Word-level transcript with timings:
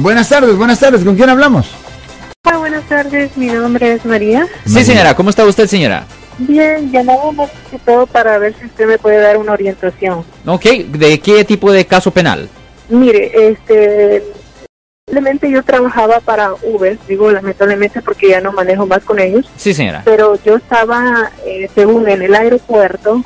Buenas 0.00 0.28
tardes, 0.28 0.56
buenas 0.56 0.80
tardes. 0.80 1.04
¿Con 1.04 1.14
quién 1.16 1.30
hablamos? 1.30 1.66
Hola, 2.44 2.58
buenas 2.58 2.82
tardes. 2.88 3.36
Mi 3.36 3.46
nombre 3.46 3.92
es 3.92 4.04
María. 4.04 4.46
Sí, 4.66 4.84
señora. 4.84 5.14
¿Cómo 5.14 5.30
está 5.30 5.44
usted, 5.44 5.66
señora? 5.66 6.04
Bien, 6.38 6.90
llamaba 6.90 7.30
más 7.30 7.50
que 7.70 7.78
todo 7.78 8.06
para 8.06 8.38
ver 8.38 8.54
si 8.58 8.66
usted 8.66 8.86
me 8.86 8.98
puede 8.98 9.18
dar 9.18 9.36
una 9.36 9.52
orientación. 9.52 10.24
Ok. 10.46 10.64
¿De 10.88 11.20
qué 11.20 11.44
tipo 11.44 11.70
de 11.70 11.86
caso 11.86 12.10
penal? 12.10 12.48
Mire, 12.88 13.30
este, 13.50 14.24
simplemente 15.06 15.48
yo 15.50 15.62
trabajaba 15.62 16.18
para 16.20 16.50
Uber, 16.62 16.98
digo 17.08 17.30
lamentablemente 17.30 18.02
porque 18.02 18.30
ya 18.30 18.40
no 18.40 18.52
manejo 18.52 18.86
más 18.86 19.02
con 19.04 19.18
ellos, 19.20 19.48
Sí, 19.56 19.72
señora. 19.72 20.02
pero 20.04 20.38
yo 20.44 20.56
estaba, 20.56 21.30
eh, 21.46 21.70
según 21.74 22.06
en 22.08 22.20
el 22.20 22.34
aeropuerto, 22.34 23.22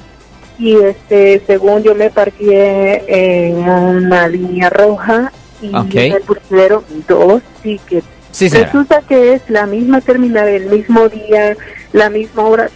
y 0.61 0.77
este, 0.77 1.43
según 1.47 1.83
yo 1.83 1.95
me 1.97 2.11
parqué 2.11 3.05
en 3.09 3.57
una 3.69 4.29
línea 4.29 4.71
roja 4.71 5.33
y 5.61 5.75
Ok. 5.75 5.95
me 5.95 6.21
pusieron 6.21 6.85
dos 7.09 7.43
tickets. 7.63 8.07
Sí. 8.31 8.49
Resulta 8.49 9.03
que 9.03 9.35
es 9.35 9.43
la 9.49 9.67
misma 9.67 10.01
terminal, 10.01 10.49
el 10.49 10.67
mismo 10.67 11.09
día, 11.09 11.57
la 11.93 12.11
misma 12.11 12.43
hora. 12.45 12.71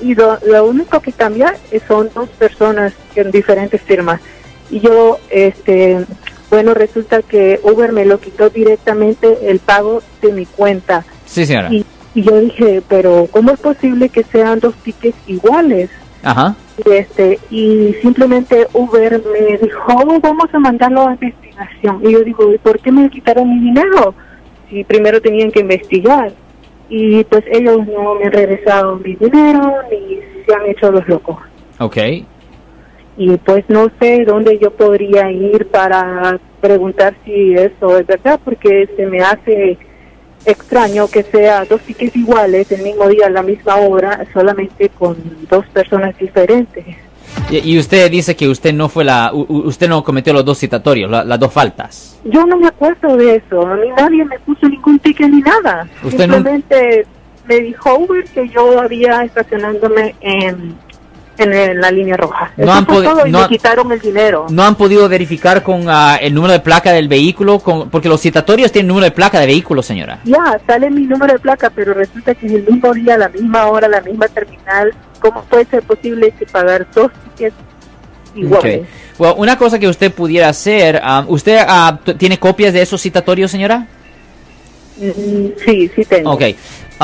Y 0.00 0.14
lo, 0.14 0.38
lo 0.46 0.66
único 0.66 1.00
que 1.00 1.12
cambia 1.12 1.54
son 1.86 2.10
dos 2.14 2.28
personas 2.30 2.92
en 3.14 3.30
diferentes 3.30 3.80
firmas. 3.80 4.20
Y 4.70 4.80
yo, 4.80 5.18
este, 5.30 6.04
bueno, 6.50 6.74
resulta 6.74 7.22
que 7.22 7.60
Uber 7.62 7.92
me 7.92 8.04
lo 8.04 8.20
quitó 8.20 8.50
directamente 8.50 9.50
el 9.50 9.58
pago 9.58 10.02
de 10.20 10.32
mi 10.32 10.46
cuenta. 10.46 11.04
Sí, 11.26 11.46
señora. 11.46 11.68
Y, 11.72 11.84
y 12.14 12.22
yo 12.22 12.38
dije, 12.40 12.82
pero 12.88 13.28
¿cómo 13.30 13.52
es 13.52 13.60
posible 13.60 14.08
que 14.08 14.22
sean 14.24 14.60
dos 14.60 14.74
tickets 14.82 15.16
iguales? 15.26 15.88
Ajá. 16.22 16.54
Y, 16.78 16.90
este, 16.90 17.38
y 17.50 17.94
simplemente 18.00 18.66
Uber 18.72 19.20
me 19.32 19.58
dijo, 19.58 19.82
"Oh, 19.88 20.20
vamos 20.20 20.46
a 20.52 20.58
mandarlo 20.58 21.06
a 21.08 21.12
investigación. 21.12 22.00
Y 22.02 22.12
yo 22.12 22.20
digo, 22.20 22.52
¿y 22.52 22.58
por 22.58 22.78
qué 22.80 22.90
me 22.90 23.10
quitaron 23.10 23.48
mi 23.48 23.60
dinero? 23.60 24.14
Si 24.70 24.84
primero 24.84 25.20
tenían 25.20 25.50
que 25.50 25.60
investigar. 25.60 26.32
Y 26.88 27.24
pues 27.24 27.44
ellos 27.50 27.86
no 27.86 28.14
me 28.16 28.26
han 28.26 28.32
regresado 28.32 28.96
mi 28.96 29.14
dinero 29.16 29.72
ni 29.90 30.18
se 30.46 30.54
han 30.54 30.66
hecho 30.66 30.90
los 30.90 31.06
locos. 31.08 31.38
Ok. 31.78 31.96
Y 33.16 33.36
pues 33.38 33.64
no 33.68 33.90
sé 34.00 34.24
dónde 34.26 34.58
yo 34.58 34.70
podría 34.70 35.30
ir 35.30 35.66
para 35.68 36.38
preguntar 36.60 37.14
si 37.24 37.54
eso 37.54 37.98
es 37.98 38.06
verdad, 38.06 38.40
porque 38.44 38.88
se 38.96 39.06
me 39.06 39.20
hace 39.20 39.78
extraño 40.44 41.08
que 41.08 41.22
sea 41.22 41.64
dos 41.64 41.80
tickets 41.82 42.16
iguales 42.16 42.70
el 42.72 42.82
mismo 42.82 43.08
día, 43.08 43.28
la 43.30 43.42
misma 43.42 43.76
hora, 43.76 44.24
solamente 44.32 44.88
con 44.90 45.16
dos 45.50 45.64
personas 45.66 46.16
diferentes. 46.18 46.84
Y, 47.50 47.72
y 47.74 47.78
usted 47.78 48.10
dice 48.10 48.36
que 48.36 48.48
usted 48.48 48.72
no 48.74 48.88
fue 48.88 49.04
la... 49.04 49.30
u- 49.32 49.46
usted 49.66 49.88
no 49.88 50.02
cometió 50.04 50.32
los 50.32 50.44
dos 50.44 50.58
citatorios, 50.58 51.10
la- 51.10 51.24
las 51.24 51.38
dos 51.40 51.52
faltas. 51.52 52.18
Yo 52.24 52.44
no 52.46 52.56
me 52.58 52.66
acuerdo 52.68 53.16
de 53.16 53.36
eso, 53.36 53.66
mí 53.76 53.88
nadie 53.96 54.24
me 54.24 54.38
puso 54.40 54.68
ningún 54.68 54.98
ticket 54.98 55.28
ni 55.28 55.40
nada. 55.40 55.88
Usted 56.04 56.26
no- 56.26 56.34
Simplemente 56.34 57.06
me 57.46 57.60
dijo 57.60 57.94
Uber 57.98 58.24
que 58.24 58.48
yo 58.48 58.80
había 58.80 59.22
estacionándome 59.24 60.14
en, 60.20 60.74
en 61.38 61.52
el- 61.52 61.80
la 61.80 61.90
línea 61.90 62.16
roja. 62.16 62.52
No 62.56 62.64
Eso 62.64 62.72
han 62.72 62.86
fue 62.86 62.96
podi- 62.96 63.04
todo 63.04 63.26
y 63.26 63.30
no 63.30 63.38
me 63.38 63.44
han- 63.44 63.50
quitaron 63.50 63.90
el 63.92 64.00
dinero. 64.00 64.46
¿No 64.50 64.62
han 64.64 64.74
podido 64.74 65.08
verificar 65.08 65.62
con 65.62 65.84
ah, 65.88 66.16
el 66.20 66.34
número 66.34 66.52
de 66.52 66.60
placa 66.60 66.92
del 66.92 67.08
vehículo? 67.08 67.58
Con, 67.58 67.88
porque 67.90 68.08
los 68.08 68.20
citatorios 68.20 68.70
tienen 68.70 68.88
número 68.88 69.04
de 69.04 69.10
placa 69.12 69.40
de 69.40 69.46
vehículo, 69.46 69.82
señora. 69.82 70.20
Ya, 70.24 70.60
sale 70.66 70.90
mi 70.90 71.02
número 71.06 71.32
de 71.34 71.38
placa, 71.38 71.70
pero 71.74 71.94
resulta 71.94 72.34
que 72.34 72.46
es 72.46 72.52
el 72.52 72.66
mismo 72.66 72.92
día, 72.94 73.16
la 73.16 73.28
misma 73.28 73.66
hora, 73.66 73.88
la 73.88 74.00
misma 74.02 74.28
terminal. 74.28 74.92
¿Cómo 75.20 75.42
puede 75.44 75.64
ser 75.66 75.82
posible 75.82 76.32
que 76.38 76.44
pagar 76.46 76.86
dos 76.94 77.10
tickets 77.36 77.56
iguales? 78.34 78.80
Ok. 78.82 78.86
Bueno, 79.18 79.34
una 79.36 79.56
cosa 79.58 79.78
que 79.78 79.88
usted 79.88 80.12
pudiera 80.12 80.48
hacer, 80.48 81.00
ah, 81.02 81.24
¿usted 81.28 81.58
ah, 81.66 81.98
tiene 82.18 82.38
copias 82.38 82.72
de 82.72 82.82
esos 82.82 83.00
citatorios, 83.00 83.50
señora? 83.50 83.86
Mm, 84.98 85.46
sí, 85.64 85.90
sí 85.94 86.04
tengo. 86.04 86.32
Ok, 86.32 86.42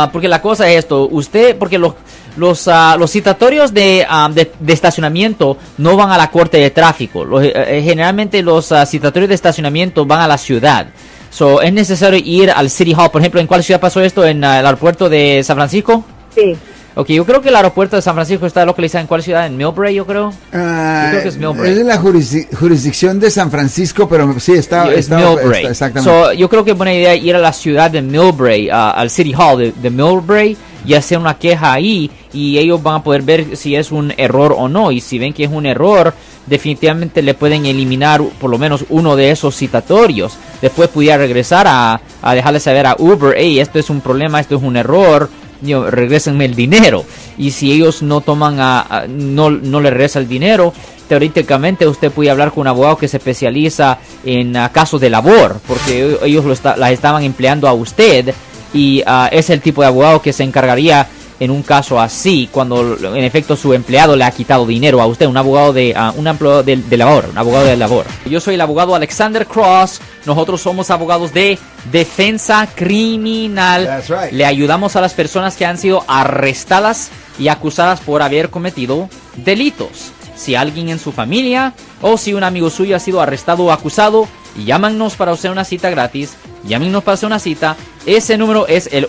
Ah, 0.00 0.10
porque 0.12 0.28
la 0.28 0.40
cosa 0.40 0.70
es 0.70 0.78
esto, 0.78 1.08
usted, 1.10 1.56
porque 1.58 1.76
los, 1.76 1.94
los, 2.36 2.68
ah, 2.68 2.94
los 2.96 3.10
citatorios 3.10 3.74
de, 3.74 4.06
ah, 4.08 4.30
de, 4.32 4.52
de 4.60 4.72
estacionamiento 4.72 5.56
no 5.76 5.96
van 5.96 6.12
a 6.12 6.16
la 6.16 6.30
corte 6.30 6.58
de 6.58 6.70
tráfico, 6.70 7.24
Los, 7.24 7.42
eh, 7.42 7.52
eh, 7.52 7.82
generalmente 7.82 8.40
los 8.40 8.70
ah, 8.70 8.86
citatorios 8.86 9.28
de 9.28 9.34
estacionamiento 9.34 10.06
van 10.06 10.20
a 10.20 10.28
la 10.28 10.38
ciudad. 10.38 10.86
So, 11.30 11.60
es 11.60 11.72
necesario 11.72 12.20
ir 12.24 12.48
al 12.48 12.70
City 12.70 12.94
Hall, 12.96 13.10
por 13.10 13.20
ejemplo, 13.20 13.40
¿en 13.40 13.48
cuál 13.48 13.64
ciudad 13.64 13.80
pasó 13.80 14.00
esto? 14.00 14.24
¿En 14.24 14.38
el 14.38 14.44
aeropuerto 14.44 15.08
de 15.08 15.42
San 15.42 15.56
Francisco? 15.56 16.04
Sí. 16.32 16.56
Ok, 17.00 17.10
yo 17.10 17.24
creo 17.24 17.40
que 17.40 17.48
el 17.50 17.54
aeropuerto 17.54 17.94
de 17.94 18.02
San 18.02 18.14
Francisco 18.16 18.44
está 18.44 18.64
localizado 18.66 19.02
en 19.02 19.06
cuál 19.06 19.22
ciudad? 19.22 19.46
En 19.46 19.56
Millbrae, 19.56 19.94
yo 19.94 20.04
creo. 20.04 20.32
Ah, 20.52 21.02
Yo 21.04 21.10
creo 21.10 21.22
que 21.22 21.28
es 21.28 21.36
Millbrae. 21.36 21.74
de 21.76 21.84
la 21.84 21.96
jurisdi- 22.02 22.48
jurisdicción 22.52 23.20
de 23.20 23.30
San 23.30 23.52
Francisco, 23.52 24.08
pero 24.08 24.40
sí, 24.40 24.54
está, 24.54 24.90
es 24.92 24.98
está- 25.06 25.16
Millbrae. 25.18 25.58
está- 25.58 25.70
exactamente. 25.70 26.10
So, 26.10 26.32
yo 26.32 26.48
creo 26.48 26.64
que 26.64 26.72
es 26.72 26.76
buena 26.76 26.92
idea 26.92 27.14
ir 27.14 27.36
a 27.36 27.38
la 27.38 27.52
ciudad 27.52 27.88
de 27.88 28.02
Millbrae, 28.02 28.68
al 28.72 29.10
City 29.10 29.32
Hall 29.32 29.58
de, 29.60 29.72
de 29.80 29.90
Millbrae 29.90 30.56
y 30.84 30.94
hacer 30.94 31.18
una 31.18 31.38
queja 31.38 31.72
ahí 31.72 32.10
y 32.32 32.58
ellos 32.58 32.82
van 32.82 32.96
a 32.96 33.02
poder 33.04 33.22
ver 33.22 33.56
si 33.56 33.76
es 33.76 33.92
un 33.92 34.12
error 34.16 34.52
o 34.58 34.68
no 34.68 34.90
y 34.90 35.00
si 35.00 35.20
ven 35.20 35.32
que 35.32 35.44
es 35.44 35.50
un 35.50 35.66
error 35.66 36.14
definitivamente 36.46 37.22
le 37.22 37.34
pueden 37.34 37.66
eliminar 37.66 38.22
por 38.40 38.48
lo 38.50 38.58
menos 38.58 38.84
uno 38.88 39.14
de 39.16 39.30
esos 39.30 39.54
citatorios 39.56 40.36
después 40.62 40.88
pudiera 40.88 41.18
regresar 41.18 41.66
a, 41.68 42.00
a 42.22 42.34
dejarle 42.34 42.58
saber 42.60 42.86
a 42.86 42.96
Uber 42.98 43.34
hey 43.36 43.60
esto 43.60 43.78
es 43.78 43.90
un 43.90 44.00
problema 44.00 44.40
esto 44.40 44.56
es 44.56 44.62
un 44.62 44.76
error 44.76 45.28
yo, 45.60 45.90
regrésenme 45.90 46.44
el 46.44 46.54
dinero. 46.54 47.04
Y 47.36 47.52
si 47.52 47.72
ellos 47.72 48.02
no 48.02 48.20
toman 48.20 48.56
a, 48.60 49.04
no, 49.08 49.50
no 49.50 49.80
le 49.80 49.90
regresa 49.90 50.18
el 50.18 50.28
dinero 50.28 50.72
teóricamente 51.08 51.86
usted 51.86 52.12
puede 52.12 52.30
hablar 52.30 52.50
con 52.50 52.60
un 52.60 52.66
abogado 52.68 52.98
que 52.98 53.08
se 53.08 53.16
especializa 53.16 53.98
en 54.24 54.56
ah, 54.56 54.70
casos 54.70 55.00
de 55.00 55.10
labor 55.10 55.58
porque 55.66 56.18
ellos 56.22 56.44
lo 56.44 56.54
las 56.76 56.92
estaban 56.92 57.22
empleando 57.22 57.66
a 57.66 57.72
usted 57.72 58.34
y 58.74 59.02
ah, 59.06 59.28
es 59.32 59.50
el 59.50 59.60
tipo 59.60 59.80
de 59.80 59.88
abogado 59.88 60.20
que 60.20 60.32
se 60.32 60.44
encargaría 60.44 61.08
en 61.40 61.50
un 61.50 61.62
caso 61.62 62.00
así 62.00 62.48
cuando 62.50 62.96
en 62.96 63.24
efecto 63.24 63.56
su 63.56 63.72
empleado 63.74 64.16
le 64.16 64.24
ha 64.24 64.30
quitado 64.30 64.66
dinero 64.66 65.00
a 65.00 65.06
usted 65.06 65.26
un 65.26 65.36
abogado 65.36 65.72
de 65.72 65.94
ah, 65.96 66.12
un 66.16 66.26
empleado 66.26 66.62
de, 66.62 66.76
de 66.76 66.96
labor 66.96 67.28
un 67.30 67.38
abogado 67.38 67.66
de 67.66 67.76
labor 67.76 68.06
yo 68.26 68.40
soy 68.40 68.54
el 68.54 68.60
abogado 68.60 68.94
Alexander 68.94 69.46
Cross 69.46 70.00
nosotros 70.26 70.60
somos 70.60 70.90
abogados 70.90 71.32
de 71.32 71.58
defensa 71.92 72.68
criminal 72.74 73.84
That's 73.84 74.08
right. 74.08 74.32
le 74.32 74.44
ayudamos 74.44 74.96
a 74.96 75.00
las 75.00 75.14
personas 75.14 75.56
que 75.56 75.64
han 75.64 75.78
sido 75.78 76.04
arrestadas 76.08 77.10
y 77.38 77.48
acusadas 77.48 78.00
por 78.00 78.22
haber 78.22 78.50
cometido 78.50 79.08
delitos. 79.36 80.12
Si 80.36 80.54
alguien 80.54 80.88
en 80.88 80.98
su 80.98 81.12
familia 81.12 81.74
o 82.00 82.16
si 82.16 82.34
un 82.34 82.44
amigo 82.44 82.70
suyo 82.70 82.96
ha 82.96 83.00
sido 83.00 83.20
arrestado 83.20 83.64
o 83.64 83.72
acusado, 83.72 84.28
llámanos 84.56 85.16
para 85.16 85.32
hacer 85.32 85.50
una 85.50 85.64
cita 85.64 85.90
gratis. 85.90 86.36
Llámenos 86.64 87.02
para 87.02 87.14
hacer 87.14 87.26
una 87.26 87.38
cita. 87.38 87.76
Ese 88.06 88.36
número 88.36 88.66
es 88.66 88.88
el 88.92 89.08